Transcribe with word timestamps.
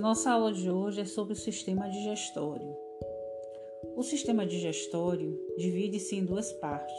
Nossa 0.00 0.30
aula 0.30 0.50
de 0.50 0.70
hoje 0.70 1.02
é 1.02 1.04
sobre 1.04 1.34
o 1.34 1.36
sistema 1.36 1.86
digestório. 1.86 2.74
O 3.94 4.02
sistema 4.02 4.46
digestório 4.46 5.38
divide-se 5.58 6.16
em 6.16 6.24
duas 6.24 6.50
partes. 6.54 6.96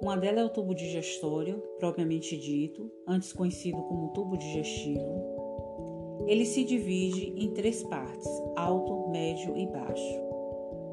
Uma 0.00 0.16
delas 0.16 0.40
é 0.40 0.44
o 0.46 0.48
tubo 0.48 0.74
digestório, 0.74 1.62
propriamente 1.78 2.34
dito, 2.38 2.90
antes 3.06 3.30
conhecido 3.30 3.82
como 3.82 4.14
tubo 4.14 4.38
digestivo. 4.38 6.24
Ele 6.26 6.46
se 6.46 6.64
divide 6.64 7.34
em 7.36 7.52
três 7.52 7.82
partes: 7.82 8.26
alto, 8.56 9.10
médio 9.10 9.54
e 9.54 9.66
baixo. 9.66 10.20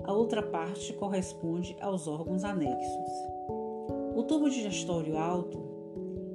A 0.04 0.12
outra 0.12 0.44
parte 0.44 0.91
corresponde 0.91 1.77
aos 1.80 2.09
órgãos 2.09 2.44
anexos. 2.44 3.09
O 4.18 4.23
tubo 4.27 4.50
digestório 4.50 5.18
alto, 5.18 5.63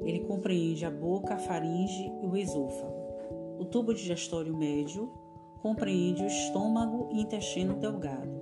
ele 0.07 0.21
compreende 0.21 0.87
a 0.87 0.91
boca, 0.91 1.35
a 1.35 1.39
faringe 1.39 2.11
e 2.23 2.27
o 2.27 2.35
esôfago. 2.35 3.00
O 3.61 3.67
tubo 3.67 3.93
digestório 3.93 4.57
médio 4.57 5.13
compreende 5.61 6.23
o 6.23 6.27
estômago 6.27 7.11
e 7.13 7.21
intestino 7.21 7.75
delgado. 7.75 8.41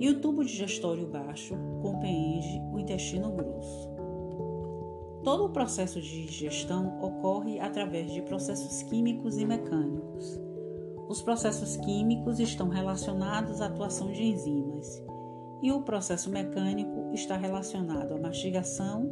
E 0.00 0.08
o 0.10 0.20
tubo 0.20 0.44
digestório 0.44 1.06
baixo 1.06 1.54
compreende 1.80 2.60
o 2.72 2.80
intestino 2.80 3.30
grosso. 3.30 3.88
Todo 5.22 5.44
o 5.44 5.50
processo 5.50 6.00
de 6.00 6.26
digestão 6.26 6.98
ocorre 7.00 7.60
através 7.60 8.10
de 8.10 8.20
processos 8.22 8.82
químicos 8.82 9.38
e 9.38 9.46
mecânicos. 9.46 10.40
Os 11.08 11.22
processos 11.22 11.76
químicos 11.76 12.40
estão 12.40 12.68
relacionados 12.68 13.60
à 13.60 13.66
atuação 13.66 14.10
de 14.10 14.24
enzimas, 14.24 15.00
e 15.62 15.70
o 15.70 15.82
processo 15.82 16.28
mecânico 16.28 17.12
está 17.14 17.36
relacionado 17.36 18.12
à 18.12 18.18
mastigação, 18.18 19.08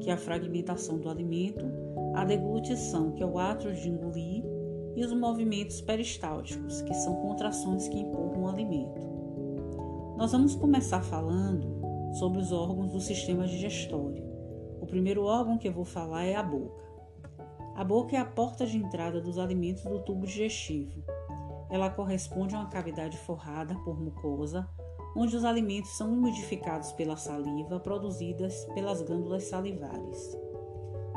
que 0.00 0.10
é 0.10 0.14
a 0.14 0.18
fragmentação 0.18 0.98
do 0.98 1.08
alimento, 1.08 1.64
à 2.12 2.24
deglutição, 2.24 3.12
que 3.12 3.22
é 3.22 3.26
o 3.26 3.38
ato 3.38 3.72
de 3.72 3.88
engolir, 3.88 4.53
e 4.96 5.04
os 5.04 5.12
movimentos 5.12 5.80
peristálticos, 5.80 6.82
que 6.82 6.94
são 6.94 7.16
contrações 7.16 7.88
que 7.88 7.98
empurram 7.98 8.44
o 8.44 8.48
alimento. 8.48 9.00
Nós 10.16 10.32
vamos 10.32 10.54
começar 10.54 11.00
falando 11.02 11.66
sobre 12.18 12.38
os 12.38 12.52
órgãos 12.52 12.92
do 12.92 13.00
sistema 13.00 13.46
digestório. 13.46 14.22
O 14.80 14.86
primeiro 14.86 15.24
órgão 15.24 15.58
que 15.58 15.66
eu 15.66 15.72
vou 15.72 15.84
falar 15.84 16.24
é 16.24 16.36
a 16.36 16.42
boca. 16.42 16.84
A 17.74 17.82
boca 17.82 18.16
é 18.16 18.20
a 18.20 18.24
porta 18.24 18.64
de 18.64 18.76
entrada 18.76 19.20
dos 19.20 19.38
alimentos 19.38 19.82
do 19.82 19.98
tubo 19.98 20.26
digestivo. 20.26 21.02
Ela 21.68 21.90
corresponde 21.90 22.54
a 22.54 22.60
uma 22.60 22.68
cavidade 22.68 23.16
forrada 23.18 23.74
por 23.84 24.00
mucosa, 24.00 24.68
onde 25.16 25.36
os 25.36 25.44
alimentos 25.44 25.96
são 25.96 26.12
umidificados 26.12 26.92
pela 26.92 27.16
saliva 27.16 27.80
produzidas 27.80 28.64
pelas 28.74 29.02
glândulas 29.02 29.44
salivares. 29.44 30.38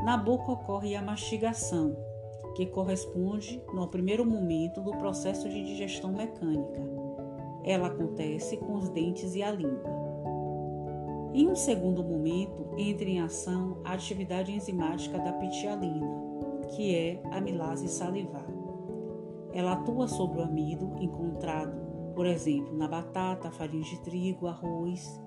Na 0.04 0.18
boca 0.18 0.52
ocorre 0.52 0.96
a 0.96 1.02
mastigação, 1.02 1.96
que 2.58 2.66
corresponde 2.66 3.62
no 3.72 3.88
primeiro 3.88 4.26
momento 4.26 4.82
do 4.82 4.90
processo 4.94 5.48
de 5.48 5.64
digestão 5.64 6.12
mecânica. 6.12 6.82
Ela 7.64 7.86
acontece 7.86 8.58
com 8.58 8.74
os 8.74 8.90
dentes 8.90 9.36
e 9.36 9.44
a 9.44 9.52
língua. 9.52 9.96
Em 11.36 11.48
um 11.48 11.56
segundo 11.56 12.04
momento, 12.04 12.68
entra 12.76 13.08
em 13.08 13.20
ação 13.20 13.78
a 13.86 13.94
atividade 13.94 14.52
enzimática 14.52 15.20
da 15.20 15.34
pitialina, 15.34 16.08
que 16.70 16.96
é 16.96 17.22
amilase 17.30 17.88
salivar. 17.88 18.48
Ela 19.54 19.74
atua 19.74 20.08
sobre 20.08 20.40
o 20.40 20.44
amido 20.44 20.96
encontrado, 21.00 21.80
por 22.16 22.26
exemplo, 22.26 22.76
na 22.76 22.88
batata, 22.88 23.52
farinha 23.52 23.84
de 23.84 24.02
trigo, 24.02 24.48
arroz, 24.48 25.22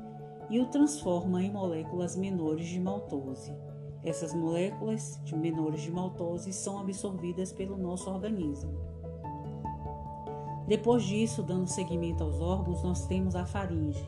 e 0.51 0.58
o 0.58 0.67
transforma 0.67 1.41
em 1.45 1.53
moléculas 1.53 2.17
menores 2.17 2.67
de 2.67 2.81
maltose 2.81 3.69
essas 4.02 4.32
moléculas 4.32 5.20
de 5.24 5.36
menores 5.36 5.82
de 5.82 5.90
maltose 5.90 6.52
são 6.52 6.78
absorvidas 6.78 7.52
pelo 7.52 7.76
nosso 7.76 8.10
organismo. 8.10 8.72
Depois 10.66 11.02
disso, 11.02 11.42
dando 11.42 11.66
seguimento 11.66 12.22
aos 12.22 12.40
órgãos, 12.40 12.83
nós 12.83 13.06
temos 13.06 13.34
a 13.34 13.44
faringe. 13.44 14.05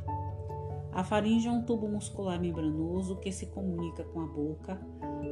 A 0.93 1.03
faringe 1.03 1.49
é 1.49 1.51
um 1.51 1.63
tubo 1.63 1.89
muscular 1.89 2.41
membranoso 2.41 3.17
que 3.17 3.33
se 3.33 3.47
comunica 3.47 4.05
com 4.05 4.21
a 4.21 4.27
boca 4.27 4.81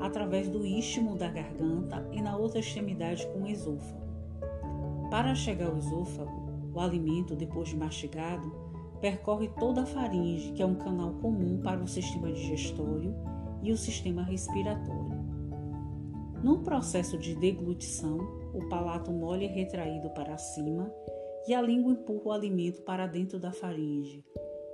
através 0.00 0.48
do 0.48 0.66
istmo 0.66 1.16
da 1.16 1.28
garganta 1.28 2.06
e 2.12 2.20
na 2.20 2.36
outra 2.36 2.60
extremidade 2.60 3.26
com 3.28 3.42
o 3.42 3.46
esôfago. 3.46 4.00
Para 5.10 5.34
chegar 5.34 5.68
ao 5.68 5.76
esôfago, 5.76 6.50
o 6.74 6.80
alimento, 6.80 7.36
depois 7.36 7.68
de 7.68 7.76
mastigado, 7.76 8.52
percorre 9.00 9.48
toda 9.58 9.82
a 9.82 9.86
faringe, 9.86 10.52
que 10.52 10.62
é 10.62 10.66
um 10.66 10.76
canal 10.76 11.12
comum 11.14 11.60
para 11.62 11.82
o 11.82 11.88
sistema 11.88 12.32
digestório 12.32 13.14
e 13.62 13.72
o 13.72 13.76
sistema 13.76 14.22
respiratório. 14.22 15.20
No 16.42 16.60
processo 16.60 17.18
de 17.18 17.34
deglutição, 17.34 18.18
o 18.54 18.68
palato 18.68 19.12
mole 19.12 19.44
é 19.44 19.48
retraído 19.48 20.08
para 20.10 20.38
cima 20.38 20.92
e 21.46 21.54
a 21.54 21.60
língua 21.60 21.92
empurra 21.92 22.22
o 22.26 22.32
alimento 22.32 22.82
para 22.82 23.06
dentro 23.06 23.38
da 23.38 23.52
faringe, 23.52 24.24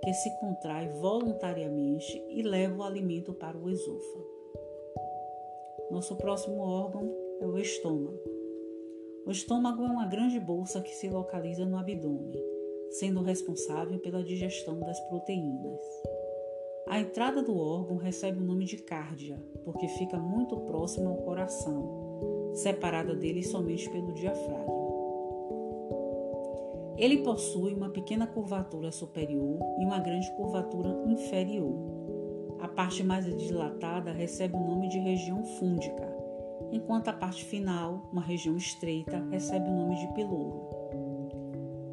que 0.02 0.12
se 0.12 0.30
contrai 0.38 0.88
voluntariamente 1.00 2.22
e 2.30 2.42
leva 2.42 2.76
o 2.76 2.82
alimento 2.82 3.32
para 3.34 3.56
o 3.56 3.68
esôfago. 3.68 4.26
Nosso 5.90 6.16
próximo 6.16 6.60
órgão 6.60 7.12
é 7.40 7.46
o 7.46 7.58
estômago. 7.58 8.18
O 9.26 9.30
estômago 9.30 9.82
é 9.82 9.88
uma 9.88 10.06
grande 10.06 10.38
bolsa 10.38 10.80
que 10.80 10.94
se 10.94 11.08
localiza 11.08 11.64
no 11.64 11.76
abdômen, 11.76 12.32
sendo 12.90 13.22
responsável 13.22 13.98
pela 13.98 14.22
digestão 14.22 14.78
das 14.78 15.00
proteínas. 15.08 15.80
A 16.88 17.00
entrada 17.00 17.42
do 17.42 17.58
órgão 17.58 17.96
recebe 17.96 18.38
o 18.38 18.44
nome 18.44 18.64
de 18.64 18.76
cárdia, 18.76 19.42
porque 19.64 19.88
fica 19.88 20.16
muito 20.16 20.56
próxima 20.60 21.10
ao 21.10 21.16
coração, 21.16 22.52
separada 22.54 23.12
dele 23.12 23.42
somente 23.42 23.90
pelo 23.90 24.12
diafragma. 24.12 24.76
Ele 26.96 27.18
possui 27.18 27.74
uma 27.74 27.90
pequena 27.90 28.24
curvatura 28.24 28.92
superior 28.92 29.58
e 29.80 29.84
uma 29.84 29.98
grande 29.98 30.30
curvatura 30.36 31.02
inferior. 31.08 31.74
A 32.60 32.68
parte 32.68 33.02
mais 33.02 33.24
dilatada 33.36 34.12
recebe 34.12 34.56
o 34.56 34.64
nome 34.64 34.88
de 34.88 35.00
região 35.00 35.42
fúndica, 35.42 36.16
enquanto 36.70 37.08
a 37.08 37.12
parte 37.12 37.44
final, 37.44 38.08
uma 38.12 38.22
região 38.22 38.56
estreita, 38.56 39.26
recebe 39.28 39.68
o 39.68 39.74
nome 39.74 39.96
de 39.96 40.06
piloro. 40.14 40.75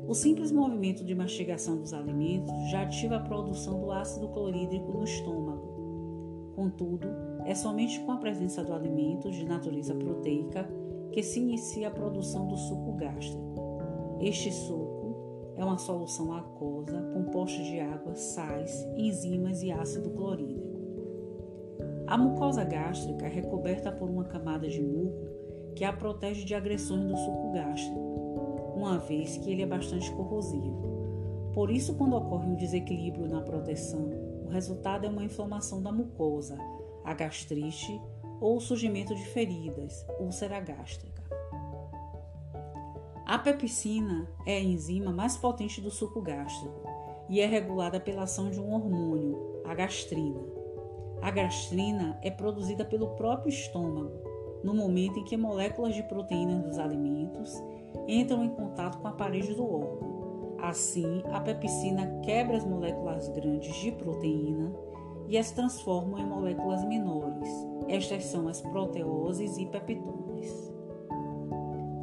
O 0.05 0.13
simples 0.13 0.51
movimento 0.51 1.03
de 1.05 1.15
mastigação 1.15 1.77
dos 1.77 1.93
alimentos 1.93 2.53
já 2.69 2.81
ativa 2.81 3.15
a 3.15 3.21
produção 3.21 3.79
do 3.79 3.89
ácido 3.89 4.27
clorídrico 4.27 4.91
no 4.91 5.03
estômago. 5.05 6.51
Contudo, 6.55 7.07
é 7.45 7.55
somente 7.55 7.99
com 8.01 8.11
a 8.11 8.17
presença 8.17 8.63
do 8.63 8.73
alimento 8.73 9.31
de 9.31 9.45
natureza 9.45 9.95
proteica 9.95 10.69
que 11.11 11.23
se 11.23 11.39
inicia 11.39 11.87
a 11.87 11.91
produção 11.91 12.47
do 12.47 12.57
suco 12.57 12.93
gástrico. 12.93 13.53
Este 14.19 14.51
suco 14.51 15.53
é 15.55 15.63
uma 15.63 15.77
solução 15.77 16.33
aquosa 16.33 17.01
composta 17.13 17.61
de 17.63 17.79
água, 17.79 18.13
sais, 18.13 18.85
enzimas 18.97 19.63
e 19.63 19.71
ácido 19.71 20.09
clorídrico. 20.09 20.73
A 22.07 22.17
mucosa 22.17 22.65
gástrica 22.65 23.25
é 23.25 23.29
recoberta 23.29 23.91
por 23.91 24.09
uma 24.09 24.25
camada 24.25 24.67
de 24.67 24.81
muco 24.81 25.73
que 25.75 25.85
a 25.85 25.93
protege 25.93 26.43
de 26.43 26.53
agressões 26.53 27.05
do 27.05 27.15
suco 27.15 27.53
gástrico 27.53 28.12
uma 28.83 28.97
vez 28.97 29.37
que 29.37 29.49
ele 29.49 29.61
é 29.61 29.65
bastante 29.65 30.11
corrosivo. 30.11 31.51
Por 31.53 31.71
isso, 31.71 31.95
quando 31.95 32.17
ocorre 32.17 32.47
um 32.47 32.55
desequilíbrio 32.55 33.29
na 33.29 33.41
proteção, 33.41 34.11
o 34.45 34.49
resultado 34.49 35.05
é 35.05 35.09
uma 35.09 35.23
inflamação 35.23 35.81
da 35.81 35.91
mucosa, 35.91 36.57
a 37.05 37.13
gastrite 37.13 38.01
ou 38.41 38.57
o 38.57 38.61
surgimento 38.61 39.15
de 39.15 39.23
feridas, 39.27 40.05
úlcera 40.19 40.59
gástrica. 40.59 41.23
A 43.25 43.39
pepsina 43.39 44.27
é 44.45 44.57
a 44.57 44.61
enzima 44.61 45.13
mais 45.13 45.37
potente 45.37 45.79
do 45.79 45.89
suco 45.89 46.21
gástrico 46.21 46.81
e 47.29 47.39
é 47.39 47.45
regulada 47.45 48.01
pela 48.01 48.23
ação 48.23 48.49
de 48.49 48.59
um 48.59 48.73
hormônio, 48.73 49.61
a 49.63 49.73
gastrina. 49.73 50.41
A 51.21 51.31
gastrina 51.31 52.19
é 52.21 52.29
produzida 52.29 52.83
pelo 52.83 53.15
próprio 53.15 53.47
estômago, 53.47 54.11
no 54.63 54.73
momento 54.73 55.19
em 55.19 55.23
que 55.23 55.35
moléculas 55.35 55.93
de 55.93 56.03
proteínas 56.03 56.63
dos 56.63 56.79
alimentos 56.79 57.61
entram 58.07 58.43
em 58.43 58.49
contato 58.49 58.99
com 58.99 59.07
a 59.07 59.11
parede 59.11 59.53
do 59.53 59.63
órgão. 59.63 60.57
Assim, 60.59 61.21
a 61.31 61.41
pepsina 61.41 62.21
quebra 62.23 62.55
as 62.55 62.65
moléculas 62.65 63.27
grandes 63.29 63.75
de 63.75 63.91
proteína 63.91 64.73
e 65.27 65.37
as 65.37 65.51
transforma 65.51 66.19
em 66.19 66.25
moléculas 66.25 66.85
menores. 66.85 67.49
Estas 67.87 68.25
são 68.25 68.47
as 68.47 68.61
proteoses 68.61 69.57
e 69.57 69.65
peptones. 69.65 70.71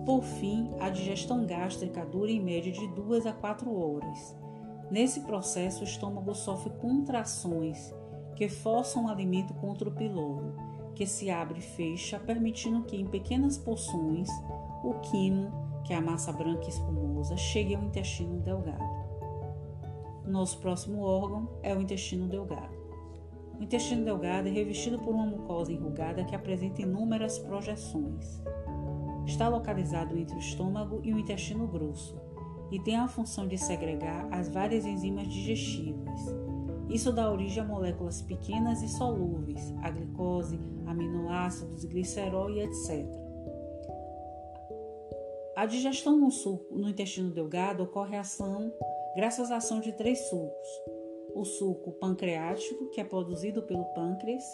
Por 0.04 0.22
fim, 0.22 0.70
a 0.80 0.90
digestão 0.90 1.46
gástrica 1.46 2.04
dura 2.04 2.30
em 2.30 2.40
média 2.40 2.72
de 2.72 2.86
2 2.88 3.26
a 3.26 3.32
4 3.32 3.74
horas. 3.74 4.36
Nesse 4.90 5.20
processo, 5.20 5.82
o 5.82 5.86
estômago 5.86 6.34
sofre 6.34 6.70
contrações 6.80 7.94
que 8.34 8.48
forçam 8.48 9.04
o 9.04 9.08
alimento 9.08 9.54
contra 9.54 9.88
o 9.88 9.92
piloro, 9.92 10.54
que 11.00 11.06
se 11.06 11.30
abre 11.30 11.60
e 11.60 11.62
fecha, 11.62 12.20
permitindo 12.20 12.82
que, 12.82 12.94
em 12.94 13.06
pequenas 13.06 13.56
porções, 13.56 14.28
o 14.84 14.92
quimo 15.00 15.50
que 15.82 15.94
a 15.94 16.00
massa 16.00 16.30
branca 16.30 16.66
e 16.66 16.68
espumosa 16.68 17.38
chegue 17.38 17.74
ao 17.74 17.82
intestino 17.82 18.38
delgado. 18.40 18.84
Nosso 20.26 20.58
próximo 20.58 21.00
órgão 21.00 21.48
é 21.62 21.74
o 21.74 21.80
intestino 21.80 22.28
delgado. 22.28 22.76
O 23.58 23.62
intestino 23.62 24.04
delgado 24.04 24.48
é 24.48 24.50
revestido 24.50 24.98
por 24.98 25.14
uma 25.14 25.24
mucosa 25.24 25.72
enrugada 25.72 26.22
que 26.22 26.36
apresenta 26.36 26.82
inúmeras 26.82 27.38
projeções. 27.38 28.42
Está 29.24 29.48
localizado 29.48 30.18
entre 30.18 30.36
o 30.36 30.38
estômago 30.38 31.00
e 31.02 31.14
o 31.14 31.18
intestino 31.18 31.66
grosso 31.66 32.20
e 32.70 32.78
tem 32.78 32.96
a 32.96 33.08
função 33.08 33.48
de 33.48 33.56
segregar 33.56 34.28
as 34.30 34.50
várias 34.50 34.84
enzimas 34.84 35.26
digestivas. 35.28 36.49
Isso 36.90 37.12
dá 37.12 37.30
origem 37.30 37.62
a 37.62 37.66
moléculas 37.66 38.20
pequenas 38.20 38.82
e 38.82 38.88
solúveis, 38.88 39.72
a 39.82 39.90
glicose, 39.90 40.58
aminoácidos, 40.86 41.84
glicerol 41.84 42.50
e 42.50 42.60
etc. 42.62 43.06
A 45.54 45.66
digestão 45.66 46.18
no, 46.18 46.30
suco, 46.30 46.74
no 46.74 46.88
intestino 46.88 47.30
delgado 47.30 47.84
ocorre 47.84 48.16
ação, 48.16 48.72
graças 49.14 49.52
à 49.52 49.58
ação 49.58 49.78
de 49.78 49.92
três 49.92 50.18
sucos. 50.28 50.68
O 51.34 51.44
suco 51.44 51.92
pancreático, 51.92 52.90
que 52.90 53.00
é 53.00 53.04
produzido 53.04 53.62
pelo 53.62 53.84
pâncreas. 53.94 54.44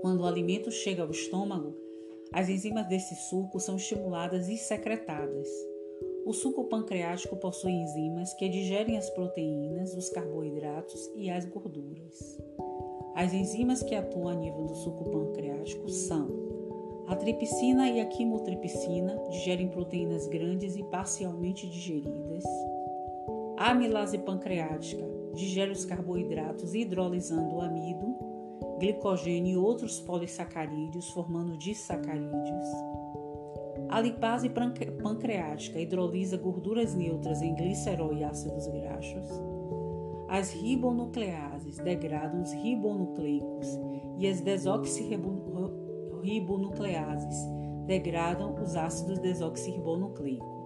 Quando 0.00 0.20
o 0.20 0.26
alimento 0.26 0.70
chega 0.70 1.02
ao 1.02 1.10
estômago, 1.10 1.76
as 2.32 2.48
enzimas 2.48 2.86
desse 2.86 3.14
suco 3.14 3.60
são 3.60 3.76
estimuladas 3.76 4.48
e 4.48 4.56
secretadas. 4.56 5.48
O 6.26 6.32
suco 6.32 6.64
pancreático 6.64 7.36
possui 7.36 7.70
enzimas 7.70 8.34
que 8.34 8.48
digerem 8.48 8.98
as 8.98 9.08
proteínas, 9.10 9.94
os 9.94 10.08
carboidratos 10.08 11.08
e 11.14 11.30
as 11.30 11.46
gorduras. 11.46 12.42
As 13.14 13.32
enzimas 13.32 13.80
que 13.80 13.94
atuam 13.94 14.26
a 14.26 14.34
nível 14.34 14.64
do 14.64 14.74
suco 14.74 15.04
pancreático 15.04 15.88
são 15.88 16.26
a 17.06 17.14
tripsina 17.14 17.88
e 17.88 18.00
a 18.00 18.06
quimotripsina, 18.06 19.16
digerem 19.30 19.68
proteínas 19.68 20.26
grandes 20.26 20.74
e 20.74 20.82
parcialmente 20.82 21.70
digeridas. 21.70 22.42
A 23.56 23.70
amilase 23.70 24.18
pancreática 24.18 25.08
digere 25.32 25.70
os 25.70 25.84
carboidratos 25.84 26.74
hidrolisando 26.74 27.54
o 27.54 27.60
amido, 27.60 28.16
glicogênio 28.80 29.52
e 29.52 29.56
outros 29.56 30.00
polissacarídeos, 30.00 31.08
formando 31.10 31.56
disacarídeos. 31.56 32.66
A 33.88 34.00
lipase 34.00 34.50
pancreática 34.50 35.80
hidrolisa 35.80 36.36
gorduras 36.36 36.92
neutras 36.94 37.40
em 37.40 37.54
glicerol 37.54 38.12
e 38.12 38.24
ácidos 38.24 38.66
graxos. 38.66 39.28
As 40.28 40.50
ribonucleases 40.50 41.78
degradam 41.78 42.42
os 42.42 42.52
ribonucleicos 42.52 43.68
e 44.18 44.26
as 44.26 44.40
desoxirribonucleases 44.40 47.36
degradam 47.86 48.60
os 48.60 48.74
ácidos 48.74 49.20
desoxirribonucleicos. 49.20 50.56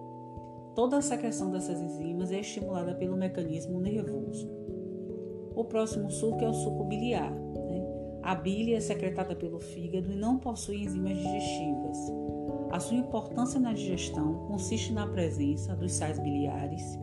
Toda 0.73 0.97
a 0.97 1.01
secreção 1.01 1.51
dessas 1.51 1.79
enzimas 1.79 2.31
é 2.31 2.39
estimulada 2.39 2.95
pelo 2.95 3.15
mecanismo 3.15 3.79
nervoso. 3.79 4.49
O 5.53 5.63
próximo 5.65 6.09
suco 6.09 6.43
é 6.43 6.49
o 6.49 6.53
suco 6.53 6.85
biliar. 6.85 7.31
Né? 7.31 7.85
A 8.23 8.33
bile 8.33 8.73
é 8.73 8.79
secretada 8.79 9.35
pelo 9.35 9.59
fígado 9.59 10.11
e 10.11 10.15
não 10.15 10.39
possui 10.39 10.83
enzimas 10.83 11.17
digestivas. 11.17 11.97
A 12.71 12.79
sua 12.79 12.95
importância 12.95 13.59
na 13.59 13.73
digestão 13.73 14.45
consiste 14.47 14.93
na 14.93 15.05
presença 15.05 15.75
dos 15.75 15.91
sais 15.91 16.17
biliares, 16.17 16.97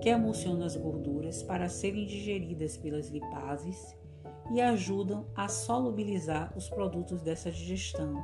que 0.00 0.08
emulsionam 0.08 0.66
as 0.66 0.74
gorduras 0.74 1.44
para 1.44 1.68
serem 1.68 2.06
digeridas 2.06 2.76
pelas 2.76 3.08
lipases 3.08 3.96
e 4.52 4.60
ajudam 4.60 5.24
a 5.36 5.46
solubilizar 5.46 6.52
os 6.56 6.68
produtos 6.68 7.22
dessa 7.22 7.52
digestão, 7.52 8.20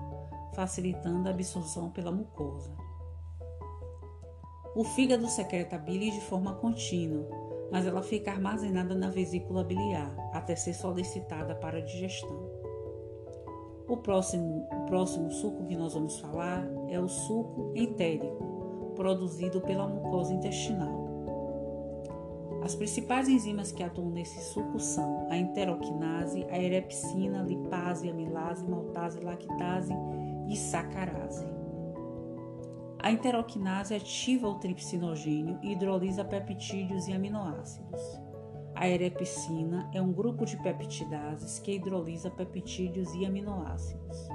facilitando 0.56 1.28
a 1.28 1.30
absorção 1.30 1.88
pela 1.88 2.10
mucosa. 2.10 2.76
O 4.74 4.82
fígado 4.82 5.28
secreta 5.28 5.76
a 5.76 5.78
bile 5.78 6.10
de 6.10 6.20
forma 6.22 6.56
contínua, 6.56 7.28
mas 7.70 7.86
ela 7.86 8.02
fica 8.02 8.32
armazenada 8.32 8.96
na 8.96 9.08
vesícula 9.08 9.62
biliar 9.62 10.12
até 10.32 10.56
ser 10.56 10.74
solicitada 10.74 11.54
para 11.54 11.78
a 11.78 11.82
digestão. 11.82 12.57
O 13.88 13.96
próximo, 13.96 14.68
o 14.70 14.84
próximo 14.84 15.30
suco 15.30 15.64
que 15.64 15.74
nós 15.74 15.94
vamos 15.94 16.18
falar 16.20 16.68
é 16.88 17.00
o 17.00 17.08
suco 17.08 17.72
entérico, 17.74 18.92
produzido 18.94 19.62
pela 19.62 19.88
mucosa 19.88 20.34
intestinal. 20.34 21.08
As 22.62 22.74
principais 22.74 23.30
enzimas 23.30 23.72
que 23.72 23.82
atuam 23.82 24.10
nesse 24.10 24.40
suco 24.52 24.78
são 24.78 25.26
a 25.30 25.38
enteroquinase, 25.38 26.44
a 26.50 26.58
erepsina, 26.58 27.42
lipase, 27.42 28.10
amilase, 28.10 28.66
maltase, 28.66 29.20
lactase 29.20 29.94
e 30.48 30.54
sacarase. 30.54 31.46
A 32.98 33.10
enteroquinase 33.10 33.94
ativa 33.94 34.48
o 34.48 34.56
tripsinogênio 34.56 35.58
e 35.62 35.72
hidrolisa 35.72 36.24
peptídeos 36.24 37.08
e 37.08 37.12
aminoácidos. 37.14 38.02
A 38.80 38.88
erepsina 38.88 39.90
é 39.92 40.00
um 40.00 40.12
grupo 40.12 40.46
de 40.46 40.56
peptidases 40.56 41.58
que 41.58 41.72
hidrolisa 41.72 42.30
peptídeos 42.30 43.12
e 43.12 43.26
aminoácidos. 43.26 44.28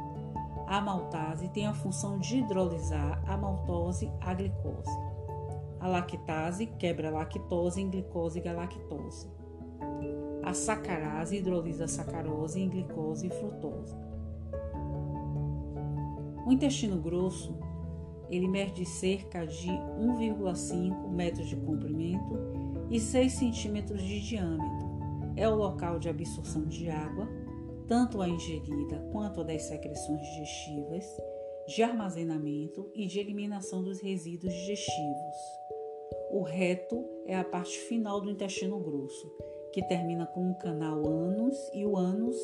A 0.68 0.82
maltase 0.82 1.48
tem 1.48 1.66
a 1.66 1.74
função 1.74 2.20
de 2.20 2.40
hidrolisar 2.40 3.24
a 3.26 3.38
maltose 3.38 4.12
à 4.20 4.34
glicose. 4.34 4.92
A 5.80 5.88
lactase 5.88 6.66
quebra 6.66 7.08
a 7.08 7.12
lactose 7.12 7.80
em 7.80 7.90
glicose 7.90 8.40
e 8.40 8.42
galactose. 8.42 9.32
A 10.44 10.54
sacarase 10.54 11.38
hidrolisa 11.38 11.86
a 11.86 11.88
sacarose 11.88 12.60
em 12.60 12.68
glicose 12.68 13.28
e 13.28 13.30
frutose. 13.30 13.96
O 16.46 16.52
intestino 16.52 16.98
grosso 16.98 17.58
ele 18.30 18.50
mede 18.50 18.86
cerca 18.86 19.48
de 19.48 19.70
1,5 19.70 21.08
metros 21.10 21.48
de 21.48 21.56
comprimento 21.56 22.53
e 22.94 23.00
6 23.00 23.34
centímetros 23.34 24.04
de 24.04 24.20
diâmetro. 24.20 24.88
É 25.36 25.50
o 25.50 25.56
local 25.56 25.98
de 25.98 26.08
absorção 26.08 26.64
de 26.66 26.92
água, 26.92 27.28
tanto 27.88 28.22
a 28.22 28.30
ingerida 28.30 29.04
quanto 29.12 29.42
a 29.42 29.44
das 29.44 29.64
secreções 29.64 30.22
digestivas, 30.22 31.04
de 31.68 31.82
armazenamento 31.82 32.88
e 32.94 33.08
de 33.08 33.20
eliminação 33.20 33.84
dos 33.84 34.00
resíduos 34.00 34.54
digestivos. 34.54 35.36
O 36.30 36.44
reto 36.44 37.04
é 37.26 37.36
a 37.36 37.44
parte 37.44 37.80
final 37.80 38.22
do 38.22 38.30
intestino 38.30 38.80
grosso, 38.80 39.28
que 39.74 39.82
termina 39.88 40.28
com 40.28 40.52
o 40.52 40.58
canal 40.60 41.04
ânus 41.04 41.58
e 41.74 41.84
o 41.84 41.98
ânus 41.98 42.38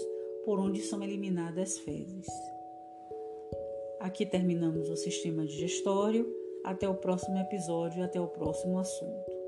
por 0.45 0.59
onde 0.59 0.81
são 0.81 1.03
eliminadas 1.03 1.73
as 1.73 1.77
fezes. 1.77 2.27
Aqui 3.99 4.25
terminamos 4.25 4.89
o 4.89 4.95
sistema 4.95 5.45
digestório. 5.45 6.27
Até 6.63 6.89
o 6.89 6.95
próximo 6.95 7.37
episódio, 7.37 8.03
até 8.03 8.19
o 8.19 8.27
próximo 8.27 8.79
assunto. 8.79 9.38